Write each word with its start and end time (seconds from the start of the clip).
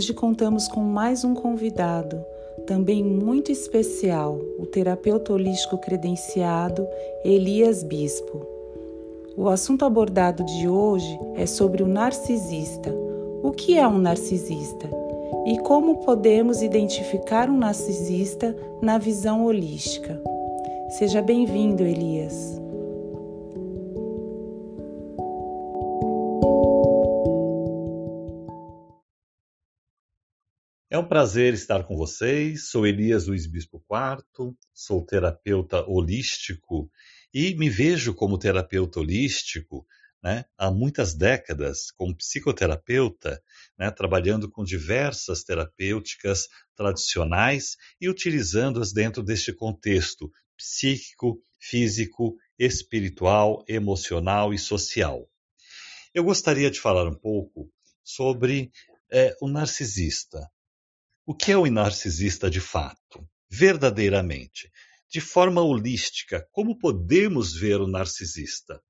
Hoje 0.00 0.14
contamos 0.14 0.66
com 0.66 0.80
mais 0.80 1.24
um 1.24 1.34
convidado, 1.34 2.24
também 2.66 3.04
muito 3.04 3.52
especial, 3.52 4.40
o 4.58 4.64
terapeuta 4.64 5.30
holístico 5.30 5.76
credenciado 5.76 6.88
Elias 7.22 7.82
Bispo. 7.82 8.40
O 9.36 9.46
assunto 9.50 9.84
abordado 9.84 10.42
de 10.42 10.66
hoje 10.66 11.20
é 11.36 11.44
sobre 11.44 11.82
o 11.82 11.86
narcisista. 11.86 12.90
O 13.42 13.52
que 13.52 13.76
é 13.76 13.86
um 13.86 13.98
narcisista? 13.98 14.88
E 15.46 15.58
como 15.58 15.96
podemos 15.98 16.62
identificar 16.62 17.50
um 17.50 17.58
narcisista 17.58 18.56
na 18.80 18.96
visão 18.96 19.44
holística? 19.44 20.18
Seja 20.88 21.20
bem-vindo, 21.20 21.82
Elias. 21.82 22.59
Um 31.00 31.08
prazer 31.08 31.54
estar 31.54 31.84
com 31.84 31.96
vocês. 31.96 32.68
Sou 32.68 32.86
Elias 32.86 33.26
Luiz 33.26 33.46
Bispo 33.46 33.82
IV, 33.90 34.54
sou 34.74 35.02
terapeuta 35.02 35.82
holístico 35.88 36.90
e 37.32 37.54
me 37.54 37.70
vejo 37.70 38.12
como 38.12 38.38
terapeuta 38.38 39.00
holístico 39.00 39.86
né, 40.22 40.44
há 40.58 40.70
muitas 40.70 41.14
décadas, 41.14 41.90
como 41.92 42.14
psicoterapeuta, 42.14 43.42
né, 43.78 43.90
trabalhando 43.90 44.50
com 44.50 44.62
diversas 44.62 45.42
terapêuticas 45.42 46.48
tradicionais 46.76 47.78
e 47.98 48.06
utilizando-as 48.06 48.92
dentro 48.92 49.22
deste 49.22 49.54
contexto 49.54 50.30
psíquico, 50.54 51.42
físico, 51.58 52.36
espiritual, 52.58 53.64
emocional 53.66 54.52
e 54.52 54.58
social. 54.58 55.26
Eu 56.12 56.24
gostaria 56.24 56.70
de 56.70 56.78
falar 56.78 57.08
um 57.08 57.16
pouco 57.16 57.72
sobre 58.04 58.70
é, 59.10 59.34
o 59.40 59.48
narcisista. 59.48 60.46
O 61.30 61.34
que 61.42 61.52
é 61.52 61.56
o 61.56 61.64
narcisista 61.70 62.50
de 62.50 62.60
fato? 62.60 63.24
Verdadeiramente, 63.48 64.68
de 65.08 65.20
forma 65.20 65.62
holística, 65.62 66.44
como 66.50 66.76
podemos 66.76 67.54
ver 67.54 67.80
o 67.80 67.86
narcisista? 67.86 68.82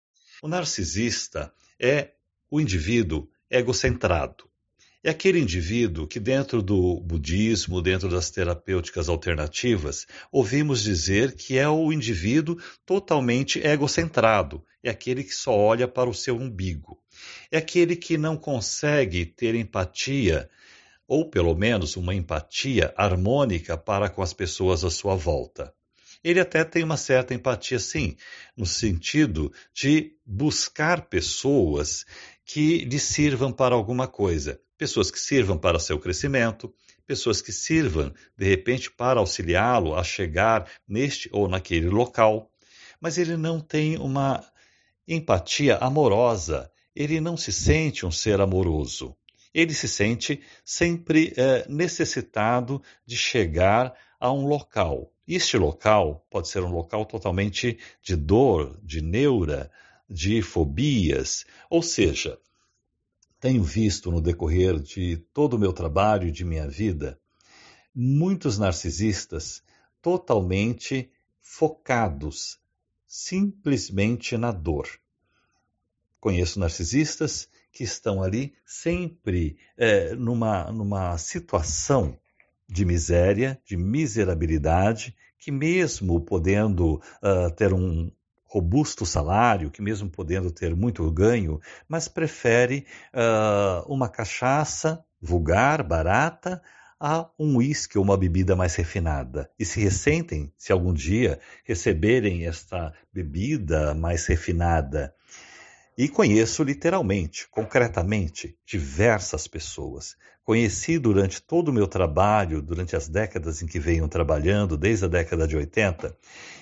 O 0.43 0.49
narcisista 0.49 1.53
é 1.79 2.13
o 2.51 2.59
indivíduo 2.59 3.29
egocentrado. 3.51 4.49
É 5.05 5.11
aquele 5.11 5.39
indivíduo 5.39 6.07
que, 6.07 6.19
dentro 6.19 6.63
do 6.63 7.03
budismo, 7.03 7.83
dentro 7.83 8.09
das 8.09 8.31
terapêuticas 8.31 9.11
alternativas, 9.11 10.07
ouvimos 10.33 10.83
dizer 10.83 11.35
que 11.35 11.59
é 11.59 11.69
o 11.69 11.93
indivíduo 11.93 12.57
totalmente 12.87 13.59
egocentrado, 13.59 14.65
é 14.83 14.89
aquele 14.89 15.25
que 15.25 15.35
só 15.35 15.55
olha 15.55 15.87
para 15.87 16.09
o 16.09 16.15
seu 16.15 16.37
umbigo, 16.37 16.99
é 17.51 17.59
aquele 17.59 17.95
que 17.97 18.17
não 18.17 18.35
consegue 18.35 19.27
ter 19.27 19.55
empatia 19.55 20.49
ou 21.11 21.29
pelo 21.29 21.57
menos 21.57 21.97
uma 21.97 22.15
empatia 22.15 22.95
harmônica 22.97 23.77
para 23.77 24.09
com 24.09 24.23
as 24.23 24.33
pessoas 24.33 24.85
à 24.85 24.91
sua 24.91 25.17
volta. 25.17 25.75
Ele 26.23 26.39
até 26.39 26.63
tem 26.63 26.85
uma 26.85 26.97
certa 26.97 27.35
empatia, 27.35 27.81
sim, 27.81 28.17
no 28.57 28.65
sentido 28.65 29.53
de 29.75 30.13
buscar 30.25 31.09
pessoas 31.09 32.05
que 32.45 32.85
lhe 32.85 33.01
sirvam 33.01 33.51
para 33.51 33.75
alguma 33.75 34.07
coisa, 34.07 34.61
pessoas 34.79 35.11
que 35.11 35.19
sirvam 35.19 35.59
para 35.59 35.81
seu 35.81 35.99
crescimento, 35.99 36.73
pessoas 37.09 37.43
que 37.43 37.51
sirvam, 37.51 38.15
de 38.39 38.47
repente, 38.49 38.89
para 38.89 39.19
auxiliá-lo 39.19 39.97
a 39.97 40.05
chegar 40.05 40.71
neste 40.87 41.29
ou 41.33 41.49
naquele 41.49 41.89
local. 41.89 42.53
Mas 43.01 43.19
ele 43.19 43.37
não 43.37 43.59
tem 43.59 43.99
uma 43.99 44.45
empatia 45.09 45.77
amorosa, 45.79 46.71
ele 46.95 47.21
não 47.21 47.37
se 47.37 47.53
sente 47.53 48.07
um 48.07 48.13
ser 48.13 48.41
amoroso 48.41 49.17
ele 49.53 49.75
se 49.75 49.89
sente 49.89 50.41
sempre 50.65 51.33
é, 51.37 51.67
necessitado 51.69 52.83
de 53.05 53.17
chegar 53.17 53.95
a 54.19 54.33
um 54.33 54.47
local. 54.47 55.13
Este 55.27 55.57
local 55.57 56.27
pode 56.31 56.49
ser 56.49 56.63
um 56.63 56.73
local 56.73 57.05
totalmente 57.05 57.79
de 58.03 58.17
dor, 58.17 58.79
de 58.83 59.01
neura, 59.01 59.71
de 60.09 60.43
fobias, 60.43 61.45
ou 61.69 61.83
seja, 61.83 62.39
tenho 63.39 63.63
visto 63.63 64.11
no 64.11 64.21
decorrer 64.21 64.79
de 64.79 65.17
todo 65.33 65.55
o 65.55 65.59
meu 65.59 65.73
trabalho 65.73 66.29
e 66.29 66.33
de 66.33 66.45
minha 66.45 66.69
vida 66.69 67.19
muitos 67.95 68.59
narcisistas 68.59 69.63
totalmente 70.01 71.11
focados 71.41 72.59
simplesmente 73.07 74.37
na 74.37 74.53
dor. 74.53 74.89
Conheço 76.21 76.61
narcisistas 76.61 77.49
que 77.73 77.85
estão 77.85 78.23
ali 78.23 78.55
sempre 78.65 79.57
é, 79.77 80.15
numa, 80.15 80.71
numa 80.73 81.17
situação 81.19 82.19
de 82.69 82.85
miséria, 82.85 83.61
de 83.65 83.77
miserabilidade, 83.77 85.17
que 85.39 85.51
mesmo 85.51 86.21
podendo 86.21 87.01
uh, 87.23 87.51
ter 87.57 87.73
um 87.73 88.11
robusto 88.45 89.07
salário, 89.07 89.71
que 89.71 89.81
mesmo 89.81 90.11
podendo 90.11 90.51
ter 90.51 90.75
muito 90.75 91.09
ganho, 91.11 91.61
mas 91.89 92.09
prefere 92.09 92.87
uh, 93.15 93.93
uma 93.93 94.09
cachaça 94.09 95.05
vulgar, 95.21 95.83
barata, 95.83 96.61
a 96.99 97.31
um 97.39 97.57
uísque 97.57 97.97
ou 97.97 98.05
uma 98.05 98.17
bebida 98.17 98.55
mais 98.55 98.75
refinada. 98.75 99.51
E 99.59 99.65
se 99.65 99.81
ressentem 99.81 100.53
se 100.59 100.71
algum 100.71 100.93
dia 100.93 101.41
receberem 101.65 102.47
esta 102.47 102.93
bebida 103.13 103.95
mais 103.95 104.27
refinada. 104.27 105.15
E 106.03 106.09
conheço 106.09 106.63
literalmente, 106.63 107.47
concretamente, 107.51 108.57
diversas 108.65 109.47
pessoas. 109.47 110.17
Conheci 110.43 110.99
durante 110.99 111.43
todo 111.43 111.69
o 111.69 111.75
meu 111.75 111.87
trabalho, 111.87 112.63
durante 112.63 112.97
as 112.97 113.07
décadas 113.07 113.61
em 113.61 113.67
que 113.67 113.79
venho 113.79 114.09
trabalhando, 114.09 114.79
desde 114.79 115.05
a 115.05 115.09
década 115.09 115.47
de 115.47 115.59
80, 115.59 116.17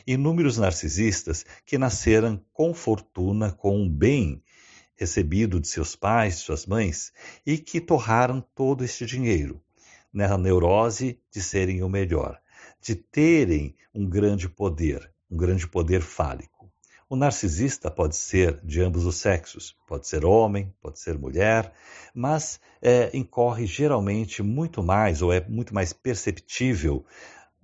inúmeros 0.04 0.58
narcisistas 0.58 1.46
que 1.64 1.78
nasceram 1.78 2.44
com 2.52 2.74
fortuna, 2.74 3.52
com 3.52 3.80
um 3.80 3.88
bem 3.88 4.42
recebido 4.96 5.60
de 5.60 5.68
seus 5.68 5.94
pais, 5.94 6.38
suas 6.38 6.66
mães, 6.66 7.12
e 7.46 7.58
que 7.58 7.80
torraram 7.80 8.44
todo 8.56 8.84
este 8.84 9.06
dinheiro 9.06 9.62
na 10.12 10.36
neurose 10.36 11.16
de 11.30 11.40
serem 11.40 11.84
o 11.84 11.88
melhor, 11.88 12.40
de 12.82 12.96
terem 12.96 13.76
um 13.94 14.04
grande 14.04 14.48
poder, 14.48 15.08
um 15.30 15.36
grande 15.36 15.68
poder 15.68 16.00
fálico. 16.00 16.57
O 17.10 17.16
narcisista 17.16 17.90
pode 17.90 18.14
ser 18.16 18.60
de 18.62 18.82
ambos 18.82 19.06
os 19.06 19.16
sexos, 19.16 19.74
pode 19.86 20.06
ser 20.06 20.26
homem, 20.26 20.74
pode 20.78 21.00
ser 21.00 21.16
mulher, 21.16 21.72
mas 22.12 22.60
é, 22.82 23.08
incorre 23.16 23.64
geralmente 23.64 24.42
muito 24.42 24.82
mais, 24.82 25.22
ou 25.22 25.32
é 25.32 25.40
muito 25.48 25.74
mais 25.74 25.90
perceptível 25.90 27.02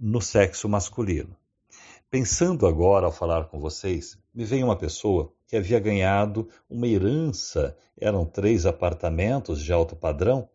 no 0.01 0.19
sexo 0.23 0.67
masculino. 0.67 1.37
Pensando 2.11 2.67
agora 2.67 3.05
ao 3.05 3.13
falar 3.13 3.45
com 3.45 3.61
vocês, 3.61 4.17
me 4.35 4.47
vem 4.47 4.65
uma 4.65 4.77
pessoa 4.77 5.31
que 5.47 5.59
havia 5.59 5.79
ganhado 5.79 6.49
uma 6.71 6.89
herança, 6.89 7.77
eram 8.01 8.25
três 8.25 8.65
apartamentos 8.65 9.61
de 9.61 9.71
alto 9.75 9.95
padrão, 9.95 10.49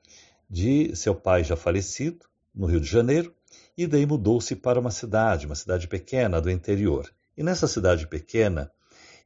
de 0.50 0.96
seu 0.96 1.14
pai 1.14 1.44
já 1.44 1.56
falecido, 1.56 2.26
no 2.56 2.66
Rio 2.66 2.82
de 2.82 2.90
Janeiro, 2.90 3.36
e 3.78 3.86
daí 3.86 4.08
mudou-se 4.08 4.56
para 4.56 4.80
uma 4.80 4.90
cidade, 4.90 5.46
uma 5.46 5.54
cidade 5.54 5.88
pequena 5.88 6.42
do 6.42 6.50
interior. 6.50 7.08
E 7.38 7.44
nessa 7.44 7.68
cidade 7.68 8.08
pequena, 8.08 8.72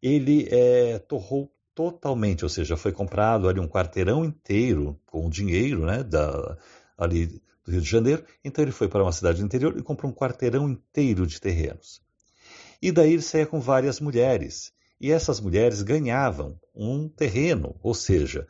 ele 0.04 0.50
é, 0.52 1.00
torrou 1.00 1.50
totalmente, 1.74 2.44
ou 2.44 2.50
seja, 2.50 2.76
foi 2.76 2.92
comprado 2.92 3.48
ali 3.48 3.58
um 3.62 3.70
quarteirão 3.70 4.26
inteiro 4.26 5.00
com 5.06 5.26
o 5.26 5.30
dinheiro 5.30 5.86
né, 5.86 6.04
da, 6.04 6.58
ali 6.98 7.42
do 7.66 7.72
Rio 7.72 7.82
de 7.82 7.90
Janeiro. 7.90 8.26
Então 8.44 8.62
ele 8.62 8.74
foi 8.74 8.90
para 8.90 9.02
uma 9.02 9.14
cidade 9.14 9.42
interior 9.42 9.74
e 9.78 9.82
comprou 9.82 10.12
um 10.12 10.14
quarteirão 10.14 10.70
inteiro 10.70 11.26
de 11.26 11.40
terrenos. 11.40 12.02
E 12.82 12.92
daí 12.92 13.14
ele 13.14 13.22
saía 13.22 13.48
com 13.48 13.62
várias 13.62 14.02
mulheres. 14.02 14.74
E 15.00 15.10
essas 15.10 15.40
mulheres 15.40 15.82
ganhavam 15.82 16.60
um 16.76 17.08
terreno, 17.08 17.76
ou 17.82 17.94
seja, 17.94 18.46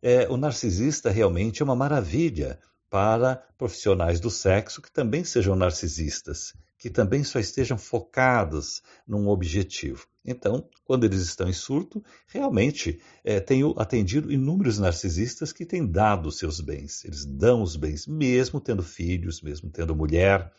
é, 0.00 0.28
o 0.28 0.36
narcisista 0.36 1.10
realmente 1.10 1.60
é 1.60 1.64
uma 1.64 1.74
maravilha 1.74 2.58
para 2.88 3.44
profissionais 3.58 4.20
do 4.20 4.30
sexo 4.30 4.80
que 4.80 4.92
também 4.92 5.24
sejam 5.24 5.56
narcisistas 5.56 6.54
que 6.78 6.90
também 6.90 7.24
só 7.24 7.38
estejam 7.38 7.78
focados 7.78 8.82
num 9.06 9.28
objetivo. 9.28 10.06
Então, 10.24 10.68
quando 10.84 11.04
eles 11.04 11.20
estão 11.20 11.48
em 11.48 11.52
surto, 11.52 12.02
realmente 12.26 13.00
é, 13.22 13.40
tenho 13.40 13.74
atendido 13.78 14.32
inúmeros 14.32 14.78
narcisistas 14.78 15.52
que 15.52 15.66
têm 15.66 15.86
dado 15.86 16.28
os 16.28 16.38
seus 16.38 16.60
bens. 16.60 17.04
Eles 17.04 17.24
dão 17.24 17.62
os 17.62 17.76
bens, 17.76 18.06
mesmo 18.06 18.60
tendo 18.60 18.82
filhos, 18.82 19.42
mesmo 19.42 19.70
tendo 19.70 19.94
mulher. 19.94 20.50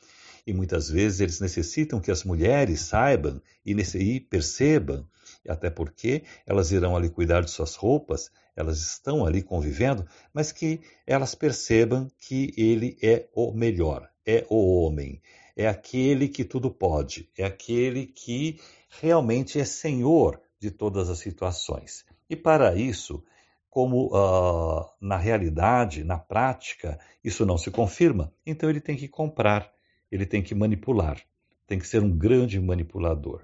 E 0.45 0.53
muitas 0.53 0.89
vezes 0.89 1.19
eles 1.19 1.39
necessitam 1.39 1.99
que 1.99 2.11
as 2.11 2.23
mulheres 2.23 2.81
saibam 2.81 3.41
e, 3.65 3.71
e 3.73 4.19
percebam, 4.19 5.07
até 5.47 5.71
porque 5.71 6.23
elas 6.45 6.71
irão 6.71 6.95
ali 6.95 7.09
cuidar 7.09 7.41
de 7.41 7.49
suas 7.49 7.75
roupas, 7.75 8.29
elas 8.55 8.79
estão 8.79 9.25
ali 9.25 9.41
convivendo, 9.41 10.05
mas 10.31 10.51
que 10.51 10.81
elas 11.05 11.33
percebam 11.33 12.07
que 12.19 12.53
ele 12.55 12.97
é 13.01 13.27
o 13.33 13.51
melhor, 13.51 14.07
é 14.25 14.45
o 14.49 14.81
homem, 14.81 15.21
é 15.55 15.67
aquele 15.67 16.27
que 16.27 16.43
tudo 16.43 16.69
pode, 16.69 17.29
é 17.37 17.43
aquele 17.43 18.05
que 18.05 18.59
realmente 19.01 19.59
é 19.59 19.65
senhor 19.65 20.41
de 20.59 20.71
todas 20.71 21.09
as 21.09 21.19
situações. 21.19 22.05
E 22.29 22.35
para 22.35 22.75
isso, 22.75 23.23
como 23.69 24.07
uh, 24.07 24.89
na 24.99 25.17
realidade, 25.17 26.03
na 26.03 26.17
prática, 26.17 26.99
isso 27.23 27.45
não 27.45 27.57
se 27.57 27.69
confirma, 27.69 28.33
então 28.45 28.69
ele 28.69 28.81
tem 28.81 28.95
que 28.95 29.07
comprar, 29.07 29.71
ele 30.11 30.25
tem 30.25 30.41
que 30.41 30.55
manipular, 30.55 31.21
tem 31.67 31.77
que 31.77 31.87
ser 31.87 32.01
um 32.01 32.09
grande 32.09 32.59
manipulador. 32.59 33.43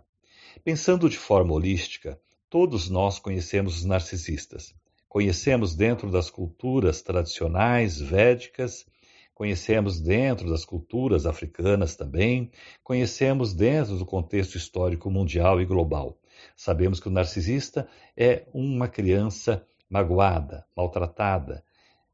Pensando 0.64 1.10
de 1.10 1.18
forma 1.18 1.54
holística, 1.54 2.20
todos 2.50 2.90
nós 2.90 3.20
conhecemos 3.20 3.78
os 3.78 3.86
narcisistas. 3.86 4.74
Conhecemos 5.08 5.76
dentro 5.76 6.10
das 6.10 6.30
culturas 6.30 7.02
tradicionais 7.02 8.00
védicas, 8.00 8.86
conhecemos 9.34 10.00
dentro 10.00 10.50
das 10.50 10.66
culturas 10.66 11.26
africanas 11.26 11.96
também, 11.96 12.52
conhecemos 12.84 13.54
dentro 13.54 13.98
do 13.98 14.06
contexto 14.06 14.56
histórico 14.56 15.10
mundial 15.10 15.62
e 15.62 15.66
global. 15.66 16.18
Sabemos 16.56 17.00
que 17.00 17.08
o 17.08 17.12
narcisista 17.12 17.88
é 18.16 18.46
uma 18.54 18.88
criança 18.88 19.66
magoada, 19.90 20.66
maltratada, 20.76 21.64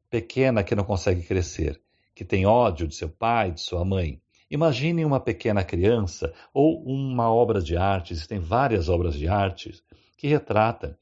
pequena 0.09 0.63
que 0.63 0.75
não 0.75 0.83
consegue 0.83 1.21
crescer, 1.21 1.81
que 2.15 2.25
tem 2.25 2.45
ódio 2.45 2.87
de 2.87 2.95
seu 2.95 3.09
pai, 3.09 3.51
de 3.51 3.61
sua 3.61 3.83
mãe. 3.83 4.21
Imagine 4.49 5.03
uma 5.03 5.19
pequena 5.19 5.63
criança 5.63 6.33
ou 6.53 6.81
uma 6.83 7.31
obra 7.31 7.61
de 7.61 7.75
arte, 7.75 8.13
existem 8.13 8.39
várias 8.39 8.87
obras 8.87 9.13
de 9.15 9.27
arte 9.27 9.83
que 10.17 10.27
retratam 10.27 10.95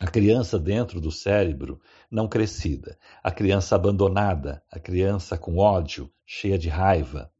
a 0.00 0.06
criança 0.06 0.58
dentro 0.58 1.00
do 1.00 1.10
cérebro 1.10 1.80
não 2.10 2.28
crescida, 2.28 2.96
a 3.22 3.30
criança 3.30 3.74
abandonada, 3.74 4.62
a 4.70 4.78
criança 4.78 5.36
com 5.36 5.58
ódio, 5.58 6.10
cheia 6.24 6.56
de 6.56 6.68
raiva. 6.68 7.32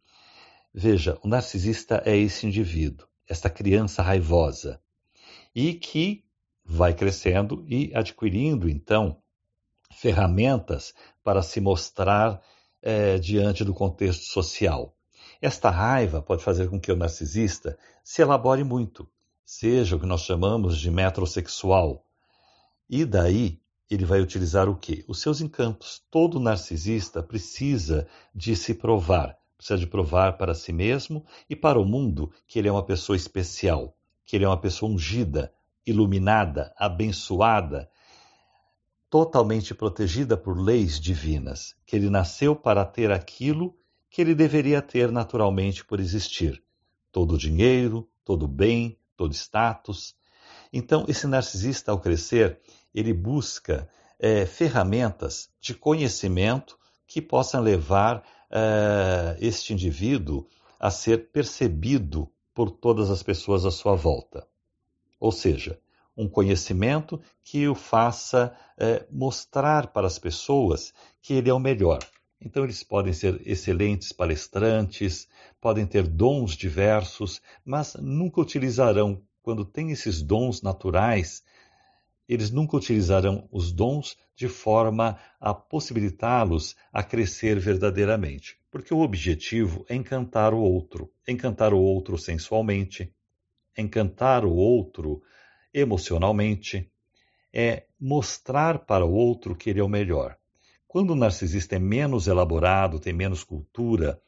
Veja, 0.74 1.18
o 1.22 1.28
narcisista 1.28 2.02
é 2.04 2.16
esse 2.16 2.46
indivíduo, 2.46 3.06
esta 3.28 3.48
criança 3.48 4.02
raivosa, 4.02 4.80
e 5.54 5.74
que 5.74 6.24
vai 6.64 6.92
crescendo 6.92 7.64
e 7.68 7.92
adquirindo, 7.94 8.68
então, 8.68 9.22
ferramentas 9.92 10.92
para 11.22 11.42
se 11.42 11.60
mostrar 11.60 12.42
é, 12.82 13.18
diante 13.18 13.64
do 13.64 13.72
contexto 13.72 14.24
social. 14.24 14.94
Esta 15.40 15.70
raiva 15.70 16.20
pode 16.20 16.42
fazer 16.42 16.68
com 16.68 16.80
que 16.80 16.90
o 16.90 16.96
narcisista 16.96 17.78
se 18.02 18.20
elabore 18.20 18.64
muito, 18.64 19.08
seja 19.44 19.96
o 19.96 20.00
que 20.00 20.06
nós 20.06 20.22
chamamos 20.22 20.78
de 20.78 20.90
metrosexual. 20.90 22.04
E 22.88 23.04
daí 23.04 23.60
ele 23.90 24.04
vai 24.04 24.20
utilizar 24.20 24.68
o 24.68 24.76
quê? 24.76 25.04
Os 25.08 25.20
seus 25.20 25.40
encantos. 25.40 26.02
Todo 26.10 26.40
narcisista 26.40 27.22
precisa 27.22 28.06
de 28.34 28.54
se 28.54 28.74
provar, 28.74 29.38
precisa 29.56 29.78
de 29.78 29.86
provar 29.86 30.36
para 30.36 30.54
si 30.54 30.72
mesmo 30.72 31.24
e 31.48 31.56
para 31.56 31.80
o 31.80 31.84
mundo 31.84 32.32
que 32.46 32.58
ele 32.58 32.68
é 32.68 32.72
uma 32.72 32.84
pessoa 32.84 33.16
especial, 33.16 33.96
que 34.24 34.36
ele 34.36 34.44
é 34.44 34.48
uma 34.48 34.60
pessoa 34.60 34.92
ungida, 34.92 35.52
iluminada, 35.86 36.72
abençoada, 36.76 37.90
totalmente 39.08 39.74
protegida 39.74 40.36
por 40.36 40.58
leis 40.58 41.00
divinas, 41.00 41.74
que 41.86 41.96
ele 41.96 42.10
nasceu 42.10 42.54
para 42.54 42.84
ter 42.84 43.10
aquilo 43.10 43.74
que 44.10 44.20
ele 44.20 44.34
deveria 44.34 44.82
ter 44.82 45.10
naturalmente 45.10 45.84
por 45.84 45.98
existir: 45.98 46.62
todo 47.10 47.34
o 47.34 47.38
dinheiro, 47.38 48.08
todo 48.24 48.44
o 48.44 48.48
bem, 48.48 48.98
todo 49.16 49.32
status. 49.34 50.14
Então, 50.72 51.06
esse 51.08 51.26
narcisista, 51.26 51.90
ao 51.90 51.98
crescer, 51.98 52.60
ele 52.94 53.12
busca 53.12 53.88
é, 54.18 54.46
ferramentas 54.46 55.50
de 55.60 55.74
conhecimento 55.74 56.78
que 57.06 57.22
possam 57.22 57.60
levar 57.60 58.24
é, 58.50 59.36
este 59.40 59.72
indivíduo 59.72 60.46
a 60.78 60.90
ser 60.90 61.30
percebido 61.30 62.30
por 62.54 62.70
todas 62.70 63.10
as 63.10 63.22
pessoas 63.22 63.64
à 63.64 63.70
sua 63.70 63.94
volta 63.94 64.46
ou 65.20 65.32
seja, 65.32 65.78
um 66.16 66.28
conhecimento 66.28 67.20
que 67.44 67.68
o 67.68 67.74
faça 67.74 68.54
é, 68.76 69.06
mostrar 69.10 69.88
para 69.88 70.06
as 70.06 70.18
pessoas 70.18 70.92
que 71.20 71.34
ele 71.34 71.50
é 71.50 71.54
o 71.54 71.60
melhor. 71.60 71.98
Então, 72.40 72.64
eles 72.64 72.82
podem 72.84 73.12
ser 73.12 73.40
excelentes 73.44 74.12
palestrantes, 74.12 75.28
podem 75.60 75.86
ter 75.86 76.06
dons 76.06 76.56
diversos, 76.56 77.40
mas 77.64 77.94
nunca 77.94 78.40
utilizarão, 78.40 79.20
quando 79.42 79.64
têm 79.64 79.90
esses 79.90 80.22
dons 80.22 80.62
naturais, 80.62 81.42
eles 82.28 82.50
nunca 82.50 82.76
utilizarão 82.76 83.48
os 83.50 83.72
dons 83.72 84.16
de 84.36 84.48
forma 84.48 85.18
a 85.40 85.54
possibilitá-los 85.54 86.76
a 86.92 87.02
crescer 87.02 87.58
verdadeiramente. 87.58 88.58
Porque 88.70 88.92
o 88.92 89.00
objetivo 89.00 89.84
é 89.88 89.94
encantar 89.94 90.52
o 90.52 90.60
outro, 90.60 91.10
encantar 91.26 91.72
o 91.72 91.78
outro 91.80 92.18
sensualmente, 92.18 93.12
encantar 93.76 94.44
o 94.44 94.54
outro 94.54 95.22
emocionalmente, 95.72 96.90
é 97.52 97.86
mostrar 97.98 98.80
para 98.80 99.04
o 99.04 99.12
outro 99.12 99.56
que 99.56 99.70
ele 99.70 99.80
é 99.80 99.82
o 99.82 99.88
melhor. 99.88 100.36
Quando 100.86 101.10
o 101.10 101.16
narcisista 101.16 101.76
é 101.76 101.78
menos 101.78 102.26
elaborado, 102.26 103.00
tem 103.00 103.12
menos 103.12 103.42
cultura, 103.42 104.20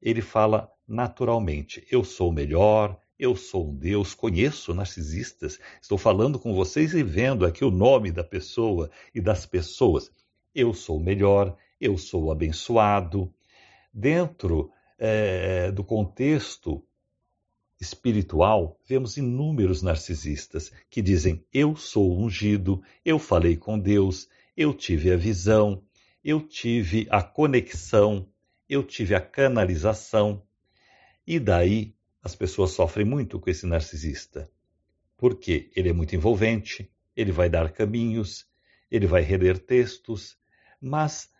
ele 0.00 0.22
fala 0.22 0.70
naturalmente: 0.86 1.86
eu 1.90 2.04
sou 2.04 2.32
melhor, 2.32 2.98
eu 3.18 3.34
sou 3.34 3.70
um 3.70 3.74
Deus, 3.74 4.14
conheço 4.14 4.72
narcisistas, 4.72 5.58
estou 5.82 5.98
falando 5.98 6.38
com 6.38 6.54
vocês 6.54 6.94
e 6.94 7.02
vendo 7.02 7.44
aqui 7.44 7.64
o 7.64 7.70
nome 7.70 8.12
da 8.12 8.22
pessoa 8.22 8.90
e 9.12 9.20
das 9.20 9.44
pessoas. 9.44 10.10
Eu 10.54 10.72
sou 10.72 11.00
melhor, 11.00 11.56
eu 11.80 11.98
sou 11.98 12.30
abençoado. 12.30 13.32
Dentro 13.92 14.70
é, 14.96 15.72
do 15.72 15.82
contexto 15.82 16.84
espiritual, 17.80 18.78
vemos 18.86 19.16
inúmeros 19.16 19.82
narcisistas 19.82 20.70
que 20.88 21.02
dizem: 21.02 21.44
Eu 21.52 21.74
sou 21.74 22.16
ungido, 22.16 22.80
eu 23.04 23.18
falei 23.18 23.56
com 23.56 23.78
Deus, 23.78 24.28
eu 24.56 24.72
tive 24.72 25.10
a 25.10 25.16
visão, 25.16 25.82
eu 26.22 26.40
tive 26.40 27.06
a 27.10 27.22
conexão, 27.22 28.28
eu 28.68 28.84
tive 28.84 29.14
a 29.14 29.20
canalização. 29.20 30.42
E 31.26 31.38
daí 31.38 31.94
as 32.22 32.34
pessoas 32.34 32.72
sofrem 32.72 33.06
muito 33.06 33.38
com 33.38 33.48
esse 33.50 33.66
narcisista. 33.66 34.50
Porque 35.16 35.70
ele 35.74 35.88
é 35.88 35.92
muito 35.92 36.14
envolvente, 36.14 36.90
ele 37.16 37.32
vai 37.32 37.48
dar 37.48 37.72
caminhos, 37.72 38.46
ele 38.90 39.06
vai 39.06 39.22
reler 39.22 39.58
textos, 39.58 40.36
mas 40.80 41.30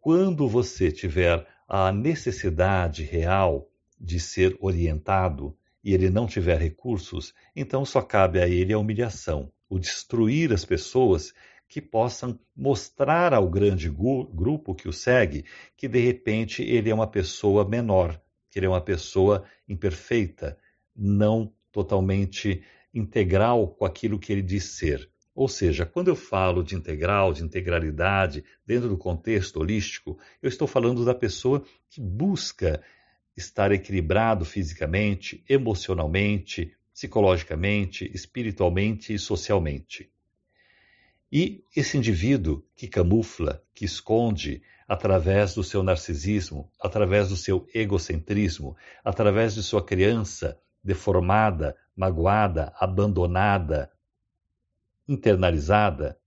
quando 0.00 0.48
você 0.48 0.90
tiver 0.90 1.46
a 1.68 1.92
necessidade 1.92 3.04
real 3.04 3.70
de 3.98 4.18
ser 4.18 4.56
orientado, 4.60 5.56
e 5.82 5.94
ele 5.94 6.10
não 6.10 6.26
tiver 6.26 6.58
recursos, 6.58 7.34
então 7.56 7.84
só 7.84 8.02
cabe 8.02 8.40
a 8.40 8.48
ele 8.48 8.72
a 8.72 8.78
humilhação, 8.78 9.50
o 9.68 9.78
destruir 9.78 10.52
as 10.52 10.64
pessoas 10.64 11.32
que 11.68 11.80
possam 11.80 12.38
mostrar 12.54 13.32
ao 13.32 13.48
grande 13.48 13.88
grupo 13.88 14.74
que 14.74 14.88
o 14.88 14.92
segue 14.92 15.44
que 15.76 15.86
de 15.86 16.00
repente 16.00 16.62
ele 16.62 16.90
é 16.90 16.94
uma 16.94 17.06
pessoa 17.06 17.66
menor, 17.66 18.20
que 18.50 18.58
ele 18.58 18.66
é 18.66 18.68
uma 18.68 18.80
pessoa 18.80 19.44
imperfeita, 19.68 20.58
não 20.94 21.52
totalmente 21.70 22.62
integral 22.92 23.68
com 23.68 23.84
aquilo 23.84 24.18
que 24.18 24.32
ele 24.32 24.42
diz 24.42 24.64
ser. 24.64 25.08
Ou 25.34 25.48
seja, 25.48 25.86
quando 25.86 26.08
eu 26.08 26.16
falo 26.16 26.62
de 26.62 26.74
integral, 26.74 27.32
de 27.32 27.42
integralidade, 27.42 28.44
dentro 28.66 28.88
do 28.88 28.98
contexto 28.98 29.60
holístico, 29.60 30.18
eu 30.42 30.48
estou 30.48 30.66
falando 30.66 31.04
da 31.04 31.14
pessoa 31.14 31.64
que 31.88 32.00
busca 32.00 32.82
estar 33.36 33.72
equilibrado 33.72 34.44
fisicamente, 34.44 35.42
emocionalmente, 35.48 36.76
psicologicamente, 36.92 38.10
espiritualmente 38.12 39.14
e 39.14 39.18
socialmente. 39.18 40.10
E 41.32 41.64
esse 41.76 41.96
indivíduo 41.96 42.64
que 42.74 42.88
camufla, 42.88 43.62
que 43.74 43.84
esconde, 43.84 44.62
através 44.88 45.54
do 45.54 45.62
seu 45.62 45.82
narcisismo, 45.82 46.68
através 46.80 47.28
do 47.28 47.36
seu 47.36 47.68
egocentrismo, 47.72 48.76
através 49.04 49.54
de 49.54 49.62
sua 49.62 49.84
criança 49.84 50.60
deformada, 50.82 51.76
magoada, 51.94 52.72
abandonada, 52.80 53.92
internalizada, 55.06 56.18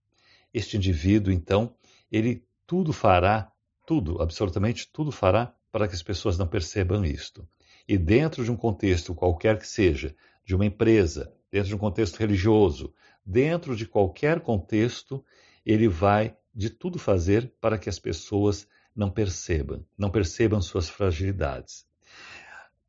este 0.52 0.76
indivíduo, 0.76 1.32
então, 1.32 1.74
ele 2.10 2.46
tudo 2.66 2.92
fará, 2.92 3.52
tudo, 3.86 4.22
absolutamente 4.22 4.88
tudo 4.90 5.12
fará 5.12 5.54
para 5.70 5.86
que 5.86 5.94
as 5.94 6.02
pessoas 6.02 6.38
não 6.38 6.46
percebam 6.46 7.04
isto. 7.04 7.46
E 7.86 7.98
dentro 7.98 8.44
de 8.44 8.50
um 8.50 8.56
contexto 8.56 9.14
qualquer 9.14 9.58
que 9.58 9.66
seja, 9.66 10.14
de 10.44 10.54
uma 10.54 10.64
empresa, 10.64 11.34
dentro 11.54 11.68
de 11.68 11.74
um 11.76 11.78
contexto 11.78 12.16
religioso, 12.16 12.92
dentro 13.24 13.76
de 13.76 13.86
qualquer 13.86 14.40
contexto, 14.40 15.24
ele 15.64 15.86
vai 15.86 16.36
de 16.52 16.68
tudo 16.68 16.98
fazer 16.98 17.54
para 17.60 17.78
que 17.78 17.88
as 17.88 17.96
pessoas 17.96 18.66
não 18.94 19.08
percebam, 19.08 19.86
não 19.96 20.10
percebam 20.10 20.60
suas 20.60 20.88
fragilidades. 20.88 21.86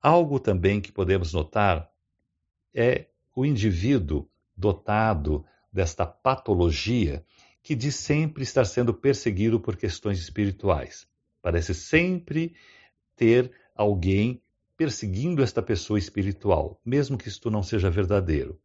Algo 0.02 0.40
também 0.40 0.82
que 0.82 0.92
podemos 0.92 1.32
notar 1.32 1.92
é 2.74 3.06
o 3.36 3.46
indivíduo 3.46 4.28
dotado 4.58 5.46
desta 5.72 6.04
patologia 6.08 7.24
que 7.62 7.76
diz 7.76 7.94
sempre 7.94 8.42
estar 8.42 8.66
sendo 8.66 8.96
perseguido 8.96 9.60
por 9.60 9.78
questões 9.78 10.18
espirituais. 10.18 11.08
Parece 11.40 11.76
sempre 11.76 12.56
ter 13.16 13.52
alguém 13.76 14.42
perseguindo 14.78 15.42
esta 15.42 15.62
pessoa 15.62 15.98
espiritual, 15.98 16.80
mesmo 16.86 17.18
que 17.18 17.28
isto 17.28 17.50
não 17.50 17.64
seja 17.64 17.90
verdadeiro. 17.90 18.60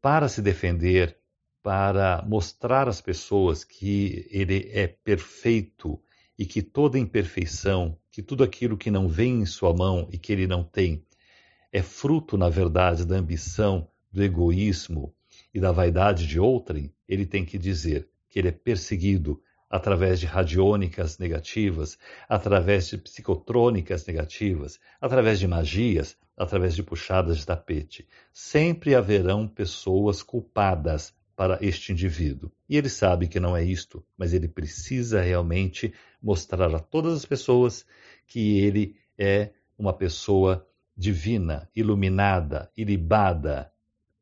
Para 0.00 0.28
se 0.28 0.42
defender, 0.42 1.16
para 1.62 2.24
mostrar 2.26 2.88
às 2.88 3.00
pessoas 3.00 3.62
que 3.62 4.26
ele 4.30 4.68
é 4.72 4.86
perfeito 4.86 6.00
e 6.38 6.44
que 6.44 6.62
toda 6.62 6.98
imperfeição, 6.98 7.96
que 8.10 8.22
tudo 8.22 8.42
aquilo 8.42 8.76
que 8.76 8.90
não 8.90 9.06
vem 9.06 9.42
em 9.42 9.46
sua 9.46 9.72
mão 9.72 10.08
e 10.10 10.18
que 10.18 10.32
ele 10.32 10.46
não 10.46 10.64
tem, 10.64 11.04
é 11.70 11.82
fruto, 11.82 12.36
na 12.36 12.48
verdade, 12.48 13.06
da 13.06 13.16
ambição, 13.16 13.88
do 14.10 14.22
egoísmo 14.22 15.14
e 15.54 15.60
da 15.60 15.72
vaidade 15.72 16.26
de 16.26 16.38
outrem, 16.38 16.92
ele 17.08 17.24
tem 17.24 17.44
que 17.44 17.56
dizer 17.56 18.08
que 18.28 18.38
ele 18.38 18.48
é 18.48 18.52
perseguido 18.52 19.40
através 19.72 20.20
de 20.20 20.26
radiônicas 20.26 21.16
negativas, 21.16 21.98
através 22.28 22.88
de 22.88 22.98
psicotrônicas 22.98 24.04
negativas, 24.04 24.78
através 25.00 25.40
de 25.40 25.48
magias, 25.48 26.14
através 26.36 26.74
de 26.74 26.82
puxadas 26.82 27.38
de 27.38 27.46
tapete. 27.46 28.06
Sempre 28.34 28.94
haverão 28.94 29.48
pessoas 29.48 30.22
culpadas 30.22 31.14
para 31.34 31.58
este 31.62 31.90
indivíduo. 31.90 32.52
E 32.68 32.76
ele 32.76 32.90
sabe 32.90 33.26
que 33.26 33.40
não 33.40 33.56
é 33.56 33.64
isto, 33.64 34.04
mas 34.14 34.34
ele 34.34 34.46
precisa 34.46 35.22
realmente 35.22 35.94
mostrar 36.22 36.74
a 36.74 36.78
todas 36.78 37.14
as 37.14 37.24
pessoas 37.24 37.86
que 38.26 38.58
ele 38.60 38.94
é 39.16 39.52
uma 39.78 39.94
pessoa 39.94 40.68
divina, 40.94 41.66
iluminada, 41.74 42.70
ilibada. 42.76 43.72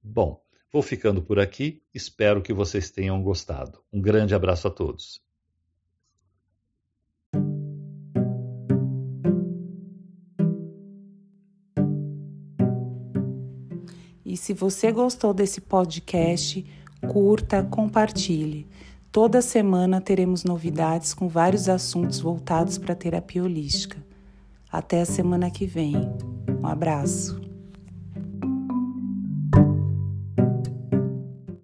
Bom, 0.00 0.40
vou 0.72 0.80
ficando 0.80 1.20
por 1.20 1.40
aqui, 1.40 1.82
espero 1.92 2.40
que 2.40 2.52
vocês 2.52 2.88
tenham 2.88 3.20
gostado. 3.20 3.82
Um 3.92 4.00
grande 4.00 4.32
abraço 4.32 4.68
a 4.68 4.70
todos. 4.70 5.28
E 14.30 14.36
se 14.36 14.54
você 14.54 14.92
gostou 14.92 15.34
desse 15.34 15.60
podcast, 15.60 16.64
curta, 17.08 17.64
compartilhe. 17.64 18.64
Toda 19.10 19.42
semana 19.42 20.00
teremos 20.00 20.44
novidades 20.44 21.12
com 21.12 21.26
vários 21.26 21.68
assuntos 21.68 22.20
voltados 22.20 22.78
para 22.78 22.92
a 22.92 22.96
terapia 22.96 23.42
holística. 23.42 23.96
Até 24.70 25.00
a 25.00 25.04
semana 25.04 25.50
que 25.50 25.66
vem. 25.66 25.96
Um 26.62 26.66
abraço. 26.68 27.39